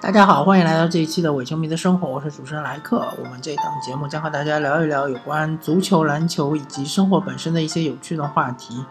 [0.00, 3.12] 大家好，欢迎来到这一期的伪球迷的生活，我是主持人莱克。
[3.18, 8.84] 我们这档节目将和大家聊一聊有关足球、篮球以及生活本身的一些有趣的话题。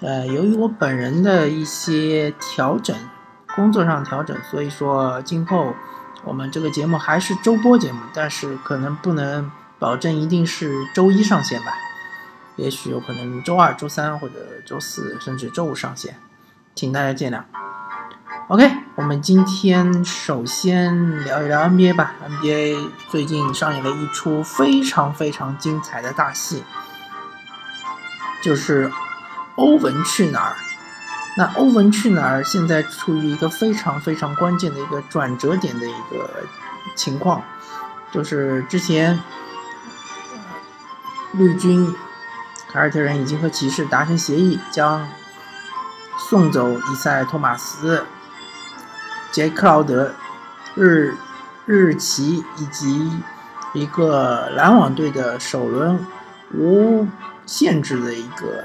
[0.00, 2.96] 呃，由于我本人的一些调整，
[3.56, 5.74] 工作上调整，所以说今后
[6.24, 9.50] 我们这个节目还是周播节目，但是可能不能
[9.80, 11.72] 保证一定是周一上线吧，
[12.54, 14.34] 也许有可能周二、周三或者
[14.64, 16.16] 周四，甚至周五上线，
[16.76, 17.42] 请大家见谅。
[18.48, 22.14] OK，我们今天首先聊一聊 NBA 吧。
[22.26, 26.64] NBA 最近上演了一出非常非常精彩的大戏，
[28.42, 28.90] 就是
[29.56, 30.56] 欧文去哪儿？
[31.36, 32.42] 那欧文去哪儿？
[32.42, 36.44] 现在处于一个非常非常关键的一个转折点的一个
[36.94, 37.44] 情况，
[38.10, 39.20] 就是之前
[41.32, 41.94] 绿军
[42.72, 45.06] 凯尔特人已经和骑士达成协议，将
[46.30, 48.06] 送走伊赛托马斯。
[49.32, 50.14] 杰克劳德、
[50.74, 51.14] 日
[51.66, 53.10] 日奇以及
[53.74, 56.06] 一个篮网队的首轮
[56.54, 57.06] 无
[57.44, 58.64] 限制的一个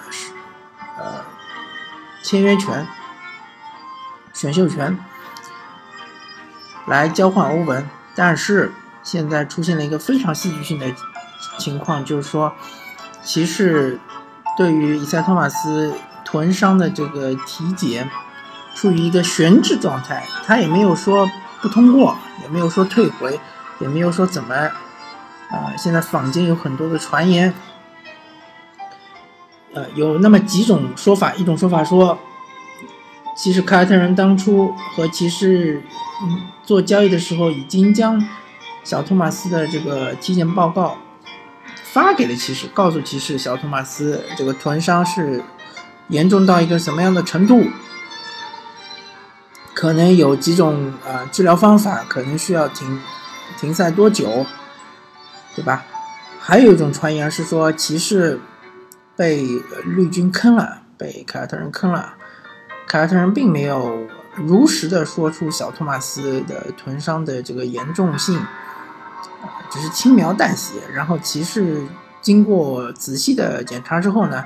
[0.97, 1.25] 呃
[2.23, 2.87] 签约权、
[4.33, 4.97] 选秀权
[6.85, 8.71] 来交换欧文，但是
[9.03, 10.85] 现在出现了一个非常戏剧性的
[11.57, 12.53] 情况，就是说
[13.23, 13.99] 骑士
[14.55, 18.09] 对于以赛托马斯臀伤的这个体检。
[18.73, 21.29] 处于一个悬置状态，他也没有说
[21.61, 23.39] 不通过，也没有说退回，
[23.79, 27.53] 也没有说怎么，啊，现在坊间有很多的传言，
[29.73, 32.17] 呃，有那么几种说法，一种说法说，
[33.35, 35.83] 其实凯尔特人当初和骑士
[36.63, 38.25] 做交易的时候，已经将
[38.83, 40.97] 小托马斯的这个体检报告
[41.83, 45.43] 发给了骑士，告诉骑士小托马斯这个臀伤是
[46.07, 47.63] 严重到一个什么样的程度。
[49.81, 53.01] 可能有几种呃治疗方法，可能需要停
[53.59, 54.45] 停赛多久，
[55.55, 55.83] 对吧？
[56.39, 58.39] 还有一种传言是说骑士
[59.15, 59.43] 被
[59.83, 62.13] 绿军坑了，被凯尔特人坑了。
[62.87, 68.39] 凯尔特人并没有如实的说出小托马斯的臀伤的这个严重性，
[69.71, 70.75] 只是轻描淡写。
[70.93, 71.81] 然后骑士
[72.21, 74.45] 经过仔细的检查之后呢，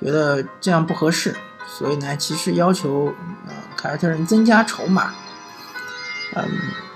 [0.00, 1.34] 觉得这样不合适。
[1.66, 3.12] 所以呢，骑士要求
[3.46, 5.12] 呃凯尔特人增加筹码，
[6.34, 6.48] 嗯，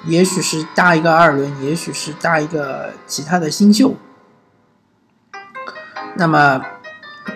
[0.07, 3.95] 也许是搭一个二轮，也许是搭一个其他的新秀。
[6.15, 6.65] 那么，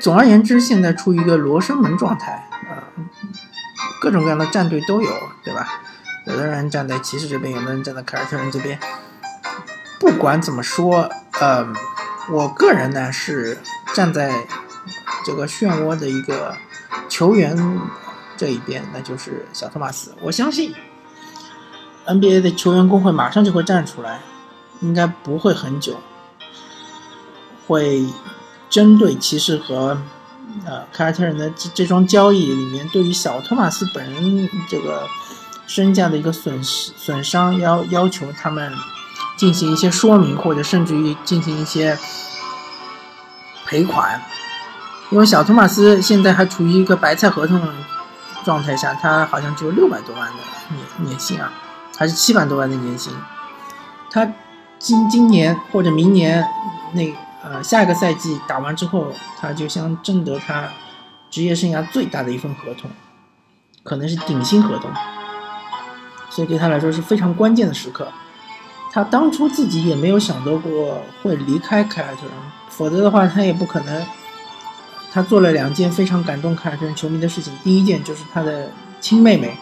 [0.00, 2.88] 总而言之，现在处于一个罗生门状态，啊，
[4.00, 5.10] 各种各样的战队都有，
[5.42, 5.82] 对吧？
[6.26, 8.78] 有的人站在骑士这边，有的人站在凯尔特人这边。
[9.98, 11.66] 不管怎么说，呃，
[12.30, 13.58] 我个人呢是
[13.92, 14.46] 站在
[15.26, 16.56] 这个漩涡的一个。
[17.14, 17.56] 球员
[18.36, 20.12] 这一边，那就是小托马斯。
[20.20, 20.74] 我相信
[22.06, 24.20] NBA 的球员工会马上就会站出来，
[24.80, 26.00] 应该不会很久，
[27.68, 28.04] 会
[28.68, 29.96] 针对骑士和
[30.66, 35.06] 呃凯尔特人的这这桩交易里面，对于小托马斯本人这个
[35.68, 38.72] 身价的一个损失损伤，要要求他们
[39.36, 41.96] 进行一些说明，或者甚至于进行一些
[43.64, 44.20] 赔款。
[45.14, 47.62] 因为小托马斯现在还处于一个白菜合同
[48.44, 50.34] 状态下，他好像只有六百多万的
[50.74, 51.52] 年年薪啊，
[51.96, 53.12] 还是七百多万的年薪。
[54.10, 54.28] 他
[54.76, 56.44] 今今年或者明年
[56.94, 57.14] 那
[57.44, 60.64] 呃下一个赛季打完之后，他就将争得他
[61.30, 62.90] 职业生涯最大的一份合同，
[63.84, 64.90] 可能是顶薪合同。
[66.28, 68.08] 所以对他来说是非常关键的时刻。
[68.90, 72.32] 他当初自己也没有想到过会离开凯尔特人，
[72.68, 74.04] 否则的话他也不可能。
[75.14, 77.56] 他做了两件非常感动凯尔特人球迷的事情。
[77.62, 78.68] 第一件就是他的
[79.00, 79.56] 亲妹妹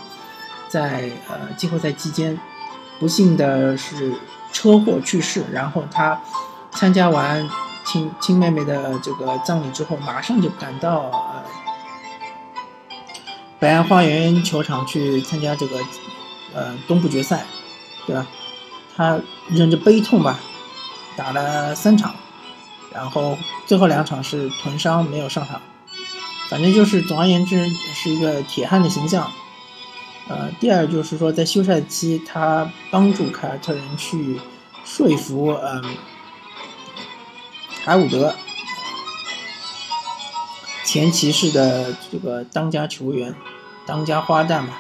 [0.67, 2.41] 在呃季后赛期间
[2.99, 4.15] 不幸的是
[4.51, 6.19] 车祸去世，然后他
[6.71, 7.47] 参加完
[7.85, 11.45] 亲亲妹妹的这个葬礼之后，马上就赶到呃
[13.59, 15.77] 北岸花园球场去参加这个
[16.55, 17.45] 呃东部决赛，
[18.07, 18.27] 对吧？
[18.97, 20.41] 他忍着悲痛吧，
[21.15, 22.15] 打了三场。
[22.95, 23.37] 然后
[23.67, 25.61] 最后两场是臀伤没有上场，
[26.49, 29.31] 反正就是总而言之是一个铁汉的形象。
[30.29, 34.41] 呃，第二就是说在休赛期他帮助凯尔特人去
[34.85, 35.97] 说服嗯
[37.85, 38.33] 海伍德
[40.85, 43.35] 前骑士的这个当家球员、
[43.85, 44.75] 当家花旦嘛，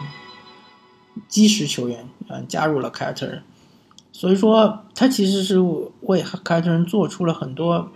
[1.26, 3.43] 基石球员嗯加入了凯尔特人，
[4.12, 5.58] 所以说他其实是
[6.03, 7.91] 为凯尔特人做出了很多。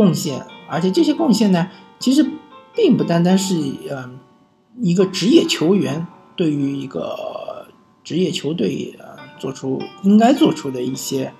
[0.00, 1.68] 贡献，而且这些贡献呢，
[1.98, 2.26] 其实
[2.74, 3.54] 并不单单是
[3.90, 4.18] 嗯
[4.80, 7.66] 一个职业球员对于一个
[8.02, 9.04] 职业球队呃
[9.38, 11.34] 做出应该做出的一些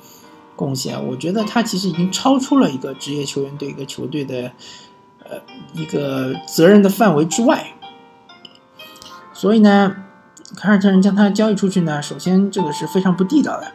[0.57, 1.07] 贡献。
[1.07, 4.53] 我觉得他其实已经超出了一个职业球员对一个球队的
[5.25, 5.39] 呃
[5.73, 7.65] 一个责任的范围之外。
[9.33, 9.97] 所以呢，
[10.55, 13.73] 凯尔特人将他交易出去呢，首先这个是非常不地道的，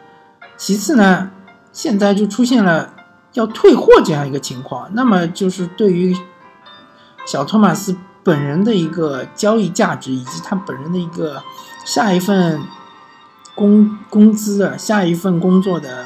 [0.56, 1.32] 其次呢，
[1.72, 2.94] 现在就出现了
[3.36, 6.16] 要退货这样一个情况，那么就是对于
[7.24, 7.96] 小托马斯。
[8.26, 11.40] 本人的一个交易价值，以及他本人的一个
[11.84, 12.60] 下一份
[13.54, 16.04] 工工资的下一份工作的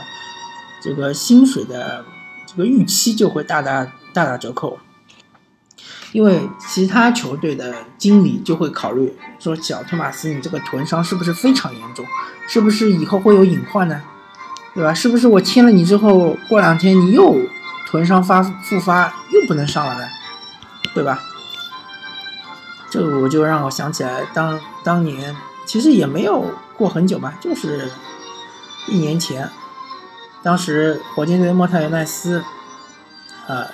[0.82, 2.04] 这个薪水的
[2.46, 4.78] 这个预期就会大大大打折扣，
[6.12, 12.04] 因为其他球队的经理就会考虑说：小托马斯，你这个臀伤是不是非常严重？
[12.46, 14.02] 是不是以后会有隐患呢？
[14.80, 14.94] 对吧？
[14.94, 17.36] 是不是我签了你之后，过两天你又
[17.86, 20.08] 臀伤发复发，又不能上了呢？
[20.94, 21.20] 对吧？
[22.88, 25.36] 这个我就让我想起来，当当年
[25.66, 26.46] 其实也没有
[26.78, 27.90] 过很久吧，就是
[28.88, 29.50] 一年前，
[30.42, 32.42] 当时火箭队莫泰尤奈斯，
[33.46, 33.66] 呃，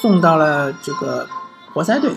[0.00, 1.28] 送到了这个
[1.74, 2.10] 活塞队，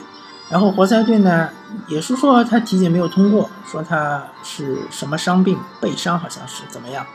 [0.49, 1.49] 然后活塞队呢
[1.87, 7.05] 也是说他体检没有通过，说他是什么伤病，背伤好像是怎么样，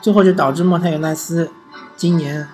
[0.00, 1.50] 最后就导致莫泰尤纳斯
[1.96, 2.48] 今年。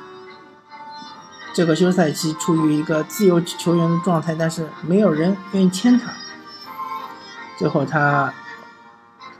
[1.54, 6.12] 这个休赛期处于一个自由球员的状态，但是没有人愿意签他。
[7.56, 8.34] 最后他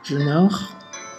[0.00, 0.48] 只能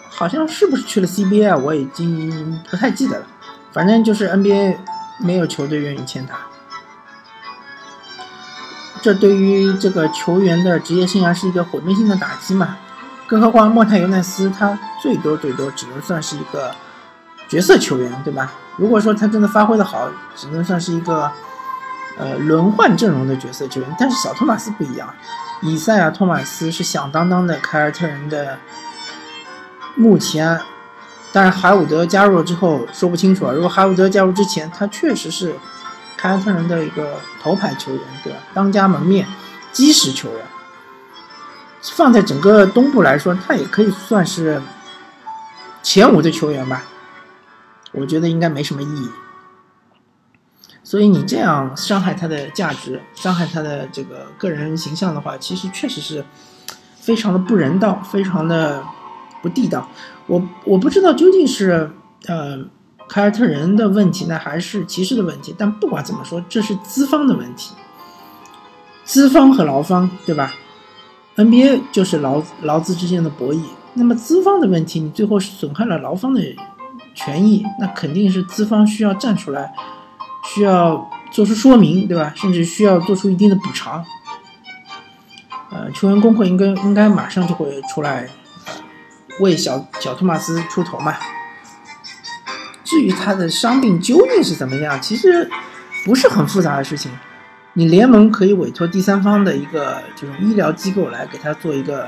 [0.09, 3.27] 好像是不是去了 CBA，我已经不太记得了。
[3.73, 4.77] 反正就是 NBA
[5.19, 6.37] 没有球队愿意签他。
[9.01, 12.77] 这对于这个球员的职业生涯是一个毁灭性的打击嘛？
[13.27, 16.73] 更何况莫泰尤纳斯他最多最多只能算是一个
[17.47, 18.51] 角色球员，对吧？
[18.77, 21.31] 如果说他真的发挥的好，只能算是一个，
[22.17, 23.95] 呃，轮换阵容的角色球员。
[23.99, 25.13] 但是小托马斯不一样，
[25.61, 28.57] 以赛亚·托马斯是响当当的凯尔特人的。
[29.97, 30.59] 目前，
[31.31, 33.53] 当然海伍德加入了之后说不清楚啊。
[33.53, 35.55] 如果海伍德加入之前，他确实是
[36.17, 38.39] 凯尔特人的一个头牌球员，对吧？
[38.53, 39.25] 当家门面、
[39.71, 40.45] 基石球员。
[41.93, 44.61] 放在整个东部来说，他也可以算是
[45.83, 46.83] 前五的球员吧。
[47.91, 49.09] 我觉得应该没什么意义，
[50.83, 56.25] 所以你这样伤害他的价值，伤害他的这个个人形象的话，其实确实是
[56.99, 58.83] 非常的不人道，非常的
[59.41, 59.89] 不地道。
[60.27, 61.89] 我我不知道究竟是
[62.27, 62.57] 呃
[63.07, 65.55] 凯尔特人的问题呢，还是骑士的问题。
[65.57, 67.73] 但不管怎么说，这是资方的问题，
[69.05, 70.53] 资方和劳方，对吧
[71.35, 73.61] ？NBA 就是劳劳资之间的博弈。
[73.93, 76.41] 那么资方的问题，你最后损害了劳方的。
[77.17, 79.73] 权益那肯定是资方需要站出来，
[80.43, 82.33] 需要做出说明，对吧？
[82.35, 84.03] 甚至需要做出一定的补偿。
[85.71, 88.27] 呃，球员工会应该应该马上就会出来
[89.39, 91.15] 为小小托马斯出头嘛。
[92.83, 95.49] 至于他的伤病究竟是怎么样，其实
[96.03, 97.09] 不是很复杂的事情。
[97.77, 102.07] 你联盟可以委托第三方的一个这种医疗机构来给他做一个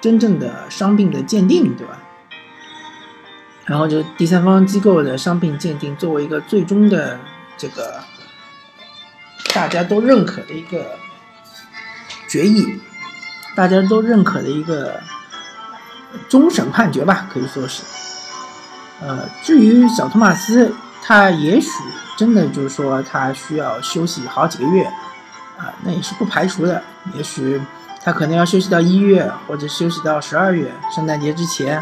[0.00, 1.96] 真正的伤病的鉴定，对吧？
[3.64, 7.20] 然后就第三方机构的伤病鉴定作为一个最终的
[7.56, 8.00] 这个
[9.54, 10.98] 大家都认可的一个
[12.28, 12.80] 决议，
[13.54, 15.00] 大家都认可的一个
[16.28, 17.84] 终审判决吧，可以说是。
[19.00, 20.74] 呃，至于小托马斯，
[21.06, 21.70] 他也许
[22.16, 24.84] 真的就是说他需要休息好几个月，
[25.56, 26.82] 啊，那也是不排除的。
[27.14, 27.62] 也许
[28.02, 31.80] 他可能要休息到一月，或者休息到十二月，圣诞节之前。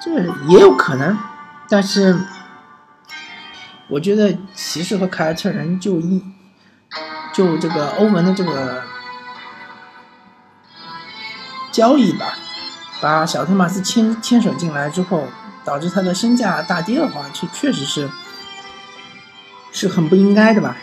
[0.00, 1.18] 这也有可能，
[1.68, 2.16] 但是
[3.88, 6.24] 我觉得骑士和凯尔特人就一
[7.34, 8.84] 就这个欧文的这个
[11.72, 12.34] 交易吧，
[13.02, 15.26] 把小托马斯牵牵手进来之后，
[15.64, 18.08] 导致他的身价大跌的话，这确实是
[19.72, 20.76] 是很不应该的吧。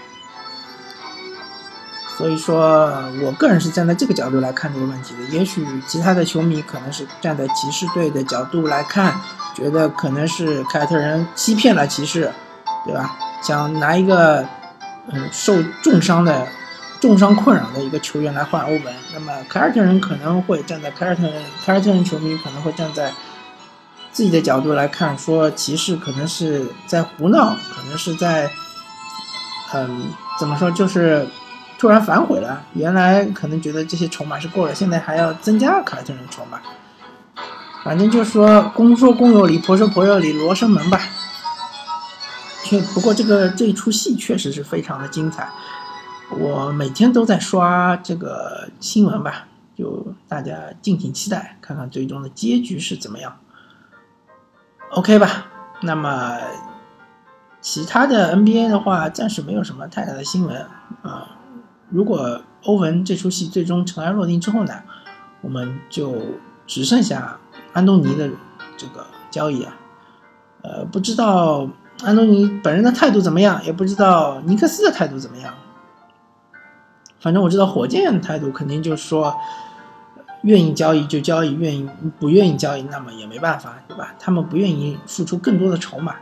[2.18, 2.92] 所以说
[3.22, 5.24] 我个人是站在这个角度来看这个问题的。
[5.26, 9.14] 也许其他的球迷可能是站在骑士队的角度来看，
[9.56, 12.32] 觉得可能是凯尔特人欺骗了骑士，
[12.84, 13.16] 对吧？
[13.44, 14.44] 想拿一个
[15.12, 16.48] 嗯受重伤的、
[17.00, 18.84] 重伤困扰的一个球员来换欧文。
[19.14, 23.14] 那么凯尔特人可能会站在凯尔特人凯尔特人球迷可能会站在
[24.18, 28.50] 自己的角度来看，说骑士可能是在胡闹，可能是在
[29.76, 30.08] 嗯
[30.40, 31.28] 怎么说就是。
[31.80, 36.60] 突然反悔了，原来可能觉得这些筹码是够了，现在还要增加凯尔特人筹码。
[37.84, 41.00] 反正就是说，公说公有理，婆说婆有理，罗生门吧。
[42.64, 45.48] 确不过这个这一出戏确实是非常的精彩，
[46.32, 49.46] 我每天都在刷这个新闻吧，
[49.78, 53.38] 就大家敬请期待，看看最终的结局是怎么样。
[54.92, 55.46] OK 吧？
[55.82, 56.38] 那么
[57.62, 60.66] 其他的 NBA 的话，暂时没有什么太大的新闻
[61.04, 61.28] 啊。
[61.90, 64.74] 如果欧文这出戏最终尘埃落定之后呢，
[65.42, 66.16] 我们就
[66.66, 67.38] 只剩下
[67.74, 68.30] 安东尼的
[68.78, 69.74] 这个交易啊。
[70.64, 71.70] 呃，不知道
[72.04, 75.54] 安东尼本人的态度怎么样，也不知道尼克斯的态度怎么样。
[77.20, 79.36] 反正我知道火箭态度肯定就是说，
[80.44, 81.90] 愿意交易就交易，愿意
[82.20, 84.14] 不愿意交易那么也没办法，对吧？
[84.20, 86.16] 他们不愿意付出更多的筹码，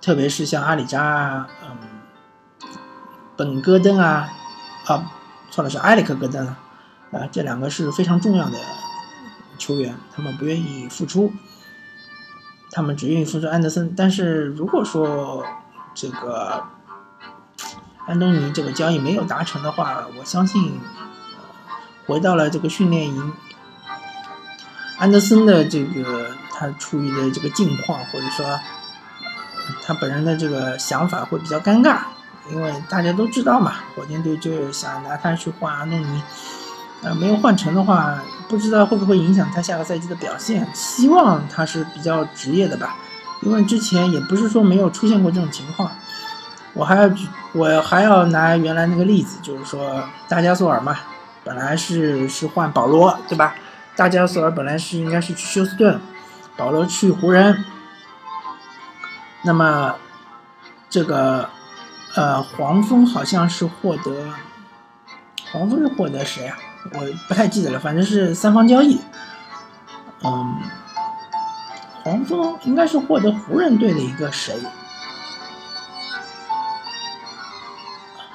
[0.00, 1.76] 特别是像阿里扎啊，嗯，
[3.36, 4.28] 本戈登啊，
[4.86, 5.12] 啊，
[5.50, 6.58] 错了是埃里克戈登啊，
[7.12, 8.58] 啊，这两个是非常重要的
[9.58, 11.32] 球员，他们不愿意付出。
[12.74, 15.44] 他们只愿意付出安德森，但是如果说
[15.92, 16.64] 这个
[18.06, 20.80] 安东尼这个交易没有达成的话，我相信
[22.06, 23.32] 回到了这个训练营，
[24.98, 28.58] 安德森的这个他处于的这个境况，或者说
[29.84, 31.98] 他本人的这个想法会比较尴尬，
[32.50, 36.22] 因为大家都知道嘛，火箭队就想拿他去换安东尼。
[37.04, 40.64] 呃，没有换成的话，不知道会不会影响他下个赛季的表现。
[40.72, 42.94] 希望他是比较职业的吧，
[43.40, 45.90] 因为之前也不是说没有出现过这种情况。
[46.74, 50.96] 我还要举，我还要拿原来那个例子，就是说大加索尔嘛，
[51.44, 53.54] 本来是是换保罗，对吧？
[53.94, 56.00] 大加索尔本来是应该是去休斯顿，
[56.56, 57.64] 保罗去湖人。
[59.42, 59.96] 那么
[60.88, 61.50] 这个
[62.14, 64.32] 呃黄蜂好像是获得，
[65.50, 66.56] 黄蜂是获得谁啊？
[66.92, 69.00] 我不太记得了，反正是三方交易。
[70.24, 70.56] 嗯，
[72.02, 74.54] 黄蜂应该是获得湖人队的一个谁？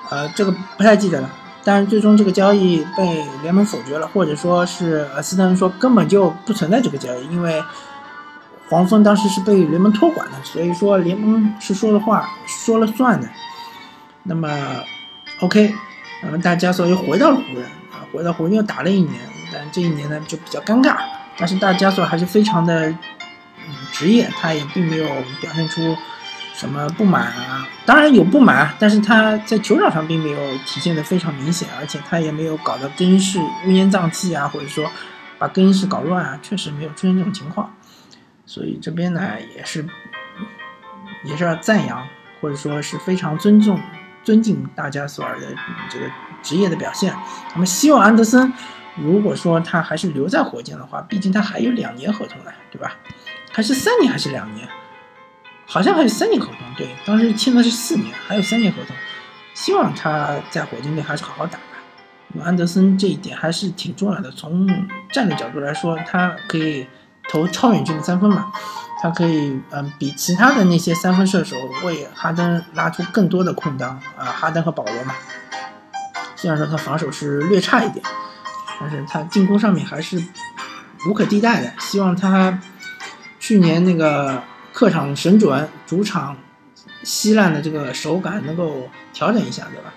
[0.10, 1.30] 呃，这个不太记得了。
[1.64, 7.64] 但是最终这个交易被联盟否决了，或者说是呃斯特恩说根本就不存在这个交易，因为
[8.70, 13.28] 黄蜂当时是被联盟托管的，所以说联盟是说的话说了算的。
[14.24, 14.50] 那么
[15.40, 15.74] ，OK，
[16.24, 18.04] 那么大家所又回到了湖人啊。
[18.12, 19.22] 回到湖人又打了一年，
[19.54, 20.98] 但这一年呢就比较尴尬。
[21.38, 22.98] 但是大加索还是非常的嗯
[23.92, 25.06] 职业，他也并没有
[25.40, 25.96] 表现出
[26.58, 27.68] 什么不满啊。
[27.86, 34.90] 当然有不满，但是他在球场上并没有体现的非常明显，而且他也没有搞得更衣室乌烟瘴气啊，或者说
[35.38, 37.74] 把更衣室搞乱啊，确实没有出现这种情况。
[38.46, 39.22] 所以这边呢
[39.56, 39.86] 也是
[41.24, 42.06] 也是要赞扬，
[42.42, 43.80] 或者说是非常尊重。
[44.24, 45.48] 尊敬大加索尔的
[45.90, 46.06] 这个
[46.44, 47.16] 职业的表现，
[47.54, 48.52] 那么希望安德森，
[48.98, 52.94] 如果说他还是留在火箭的话，毕竟他还有两年合同呢，对吧？
[53.54, 54.68] 还是三年还是两年？
[55.68, 58.96] 好像还有三年合同，对，当时签的是四年，还有三年合同。
[59.54, 61.64] 希望他在火箭队还是好好打吧。
[62.34, 64.68] 因为安德森这一点还是挺重要的，从
[65.12, 66.88] 战略角度来说，他可以
[67.30, 68.52] 投超远距离三分嘛。
[69.02, 75.14] 他可以，嗯，比其他的那些三分射手为哈登拉出更多的空当啊，哈登和保罗嘛。
[76.36, 78.04] 虽然说他防守是略差一点，
[78.80, 80.24] 但是他进攻上面还是
[81.10, 81.74] 无可替代的。
[81.80, 82.60] 希望他
[83.40, 84.42] 去年那个
[84.78, 86.38] 客场神准，主场
[87.02, 89.92] 稀烂的这个手感能够调整一下，对吧？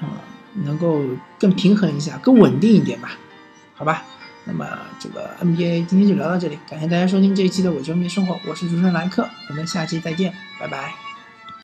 [0.00, 0.18] 啊，
[0.64, 1.04] 能够
[1.38, 3.12] 更平衡一下，更稳定一点吧？
[3.74, 4.02] 好吧。
[4.44, 4.66] 那么
[4.98, 11.01] 这个 NBA 今天就聊到这里，感谢大家收听这一期的伪球迷生活，我是主持人莱克，我们下期再见，拜拜。